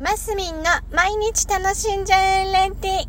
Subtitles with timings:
[0.00, 3.02] マスミンの毎日楽しんじゃえレディ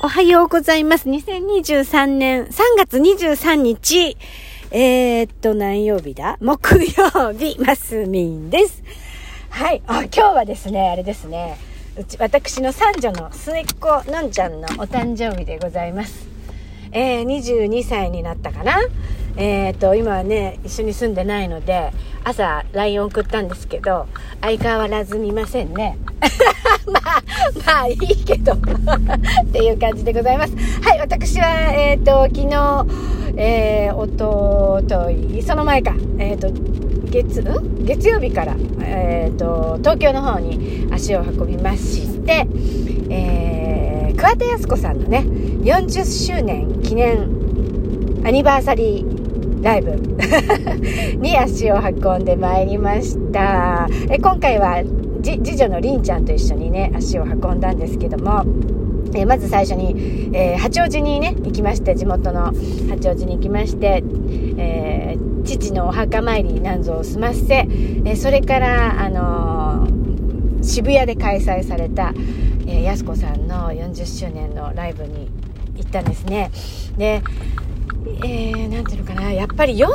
[0.00, 1.08] オおはようございます。
[1.08, 4.16] 2023年3月23日。
[4.70, 6.38] えー、っと、何曜日だ？
[6.40, 8.84] 木曜日、マスミンです。
[9.50, 9.82] はい。
[9.88, 11.58] あ、今日はですね、あれですね。
[11.96, 16.28] うち、私の三女の末っ子のんちゃんのお誕生日でございます。
[16.92, 18.78] えー、22歳になったかな
[19.38, 21.92] えっ、と、今はね、一緒に住んでないので、
[22.24, 24.08] 朝 LINE 送ったんですけど、
[24.40, 25.96] 相変わらず見ませんね。
[26.90, 27.22] まあ、
[27.64, 28.54] まあいいけど。
[28.58, 30.56] っていう感じでございます。
[30.82, 32.86] はい、私は、えっ、と、昨日、
[33.36, 36.50] えー、おととい、その前か、えっ、と、
[37.08, 37.40] 月、
[37.84, 42.44] 月曜日から、えっ、と、東京の方に足を運びまして、
[43.08, 45.24] えー、桑田靖子さんのね、
[45.62, 47.28] 40周年記念
[48.24, 49.17] アニバーサリー
[49.62, 49.92] ライブ
[51.20, 53.88] に足を運んでまいりました。
[54.10, 54.82] え今回は
[55.22, 58.44] 次女のりんちゃんと一緒にね、足を運んだんですけども、
[59.14, 62.52] えまず最初に、えー八王子にね、行きまして、地元の
[62.88, 64.02] 八王子に行きまして、
[64.56, 67.66] えー父のお墓参りなんぞを済ませ、
[68.04, 69.88] えそれから、あの
[70.62, 72.12] 渋谷で開催された、
[72.66, 75.30] えー、やす子さんの40周年のライブに
[75.76, 76.50] 行ったんですね。
[76.96, 77.22] で、
[78.24, 79.86] え、なんていうのかな、やっぱり40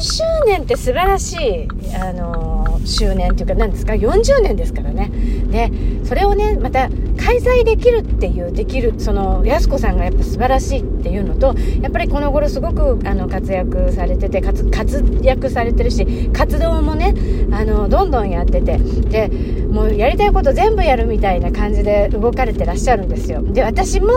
[0.00, 5.08] 周年って素晴らしい、あのー周年っていうか、なんですか、40年ですからね。
[5.52, 5.70] で、
[6.12, 17.14] それをね、また開催できるっていう、できる、その、やす子さんがやっぱ素晴らしいっていうのと、やっぱりこの頃すごく、あの、活躍されてて、活活躍されてるし、活動もね、
[17.50, 19.30] あの、どんどんやってて、で、
[19.68, 23.40] もうやりたいこと全部やるみたいな感じで動かれてらっしゃるんですよ。
[23.42, 24.08] で、私も、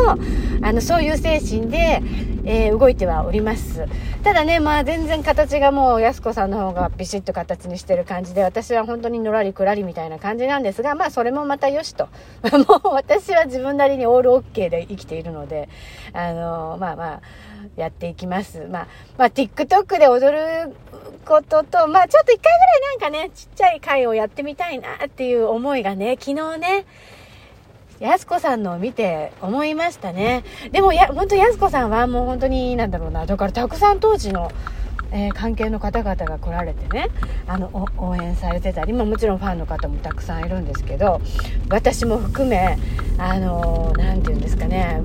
[0.61, 2.01] あの、そういう精神で、
[2.45, 3.85] えー動いてはおります。
[4.23, 12.09] ただね、まあ全然形がもう、やす子さんの方がビシッと形にしてる感じで、私は本当にのらりくらりみたいな感じなんですが、まあそれもまたよしと。
[12.67, 15.69] もう私は自分なりにオールオッケーで生きているので、
[16.13, 17.21] あのまあまあ、
[17.75, 18.67] やっていきます。
[18.69, 18.87] まあ、
[19.17, 20.75] まあ TikTok で踊る
[21.25, 22.53] ことと、まあちょっと一回
[22.99, 26.85] ぐらいなんかね、ちっちゃい回をやってみたいなっていう思いがね、昨日ね、
[27.99, 30.43] やすこさんのを見て思いましたね。
[30.71, 34.51] でも、や、本当やすこさんはもう本当に、なんだろうな、だからたくさん当時の、
[35.11, 37.09] えー関係の方々が来られてね、
[37.47, 41.21] あの、応援されてたり、まあもちろんファンの方もたくさんいるんですけど、
[41.69, 42.77] 私も含め、
[43.17, 45.01] あのーて言うんですかね、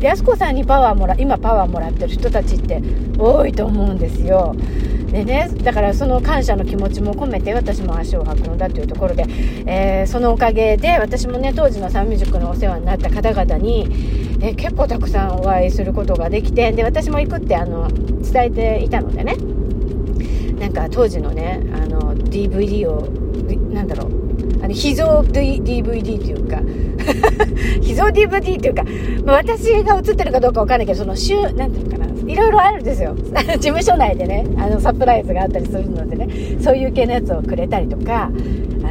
[0.00, 2.82] やすこさんにパワーもら、今パワーもらってる人たちって
[3.18, 4.54] 多いと思うんですよ。
[5.10, 9.24] でね、だからその感謝の気持ちも込めて私も足を運んだというところで、
[9.66, 13.88] えーそのおかげで私もね当時のサンミュージックのお世話になった方々に、
[14.40, 17.88] え結構たくさんお会いすることができてで私も行くってあの
[18.22, 19.36] 伝えていたのでね。
[20.58, 23.08] なんか当時のねあの DVD を
[23.72, 24.26] なんだろう。
[24.62, 26.60] あの秘蔵 D- DVD っていうか。
[27.82, 28.84] 秘蔵 DVD っていうか、
[29.24, 32.06] まあ私が映ってるかどうかわかんないけどその週なんていうのかな。
[32.26, 33.14] いろいろあるんですよ。
[33.24, 36.28] 事務所内でねあのサプライズがあったりするのでね。
[36.60, 38.30] そういう系のやつをくれたりとか。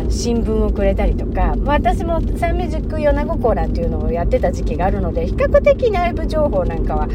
[0.10, 7.08] 新聞をくれたりとか、私もサンミュージック米子コなんていうのをやってた時期があるので比較的内部情報なんかは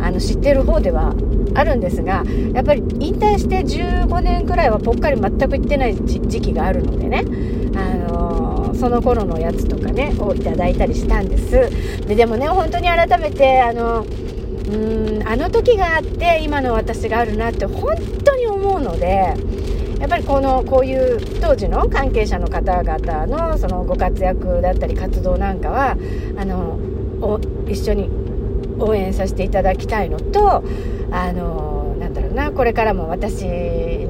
[0.00, 1.14] あの知ってる方では
[1.54, 7.24] あるんですがやっぱり引退して15年くらいはぽっかり全く行ってない時期があるのでね、
[7.76, 8.46] あのー
[8.76, 12.06] その頃のやつとかねをいただいたりしたんです。
[12.06, 19.34] ででもね本当に改めてあのうんあの時があって今の私があるなって本当に思うので
[19.98, 25.96] やっぱりこのこういう当時の関係者の方々のそのご活躍だったり活動なんかは
[26.36, 26.78] あの
[27.20, 28.10] お一緒に
[28.78, 30.62] 応援させていただきたいのと
[31.10, 33.46] あのなんだろうなこれからも私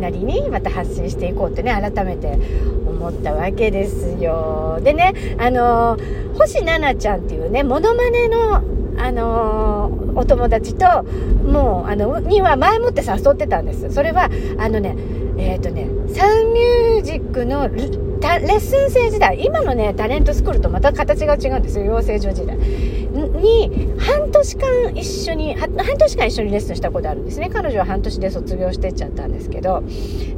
[0.01, 2.39] なりにまた発信していこうってね改めて
[2.87, 4.81] 思ったわけですよ。
[4.83, 5.97] でねあの
[6.37, 13.93] 星奈々ちゃんっていうねモノマネのあのお友達ともうあのには前もって誘ってたんです。
[13.93, 14.97] それはあのね
[15.39, 22.57] えっ、とねサンミュージックのレッスン生時代今のねタレントスクールとまた形が違うんですよ養成所時代。
[22.57, 27.51] に半年間一緒に半年間一緒にレッスンしたことあるんですね。
[27.51, 29.83] 彼女は半年で卒業してっちゃったんですけど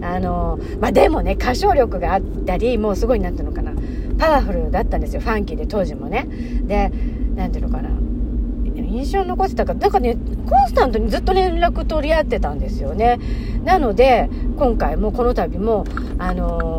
[0.02, 3.72] あのまあでもね歌唱力があったりもうすごいなんていうのかな
[4.18, 5.20] パワフルだったんですよ。
[5.20, 6.26] ファンキーで当時もね。
[6.64, 6.90] で
[7.36, 8.07] なんていうのかな。
[8.88, 13.18] 印象残ってたからなんかねコンスタントにずっと連絡取り合ってたんですよね。
[13.64, 15.84] なので今回もこの度も
[16.18, 16.77] あのー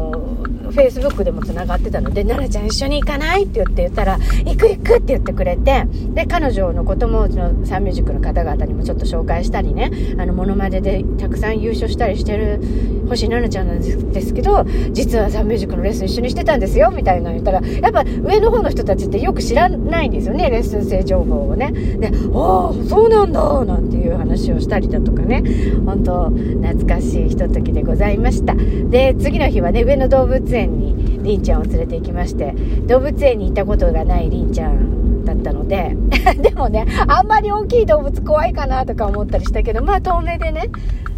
[0.80, 12.62] Facebook でもつながってたので、奈々ちゃん一緒に行かないって言って言ったら、行く行くって言ってくれて、で、彼女のことも、うちのサンミュージックの方々にもちょっと紹介したりね、あの、モノマネでたくさん優勝したりしてる
[13.10, 21.72] 星奈々ちゃんなんですけど、実はサンミュージックのレッスン一緒にしてたんですよ、みたいなの言ったら、やっぱ上の方の人たちってよく知らないんですよね、レッスン生情報をね。
[21.72, 25.44] で、ああ、そうなんだ、なんていう話をしたりだとかね、
[25.86, 28.56] 本当懐かしいひとときでございました。
[28.90, 32.54] で、次の日はね、上野動物園にりんちゃんを連れて行きまして、
[32.88, 35.96] 動物園に行ったことがないりんちゃんだったので、
[36.42, 40.70] でもね、あんまり大きい動物怖いかなとか思ったりしたけど、まあ遠目でね、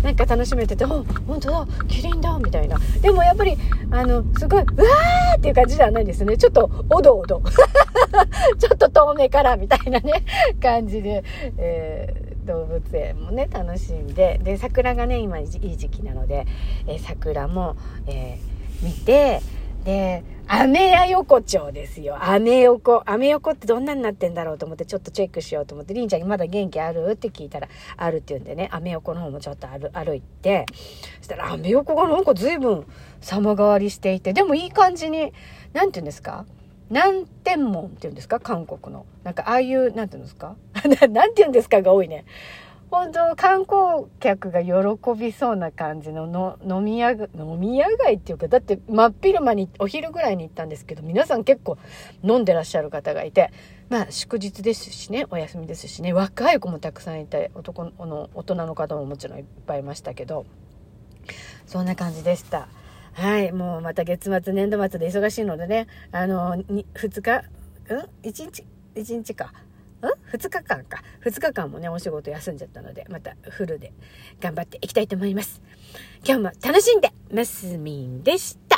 [0.03, 2.77] なんか楽しめてて、お、本当だ、キリンだ、みたいな。
[3.01, 3.57] でもやっぱり、
[3.92, 6.38] あの、すごい、うわーっていう感じじゃないですね。
[6.38, 7.42] ちょっと、おどおど。
[8.57, 10.24] ちょっと遠目から、みたいなね、
[10.59, 11.24] 感じで、
[11.57, 16.48] えー動物園もね楽しんでで桜がね今いい時期なので、
[16.88, 17.75] えー、桜も、
[18.07, 19.42] えー、見て
[19.83, 22.18] で、アメヤ横丁ですよ。
[22.24, 23.01] アメ横。
[23.10, 27.10] アメ横ってどんなになってんだろうと思ってちょっとチェックしようと思って、りんちゃんにまだ元気ある？
[27.12, 27.68] って聞いたら、
[27.98, 30.66] あるって言うんでね、アメ横の方もちょっと歩歩いて、
[31.19, 32.86] そしたらアメ横がなんか随分
[33.22, 35.34] 様変わりしていて、でもいい感じに、
[35.74, 36.45] なんて言うんですか？
[36.89, 38.39] 南天門って言うんですか？
[38.39, 39.06] 韓国の。
[39.24, 40.57] なんかああいう、なんて言うんですか？
[41.10, 42.25] なんて言うんですかが多いね。
[42.92, 44.72] 本当観光客が喜
[45.18, 51.78] びそうな感じのの飲み屋飲み屋街っていうかだって真っ昼間にお昼ぐらいに行ったんですけど皆さん結構
[52.22, 53.52] 飲んでらっしゃる方がいて
[53.90, 60.46] まあ祝日ですしねお休みですしね若い子もたくさんいて男の大人の方ももちろんいっぱいいましたけど
[61.66, 62.68] そんな感じでした。
[63.14, 67.44] はい、もうまた月末、年度末で忙しいのでね、あの、2日、
[67.90, 68.66] うん ?1 日、
[68.96, 69.54] 1日か。
[70.01, 71.03] ?2 日間か。
[71.24, 73.94] 2日間もね、お仕事休んじゃったので、またフルで
[74.39, 75.62] 頑張っていきたいと思います。
[76.25, 78.71] 今日も楽しんで、マスミンでした。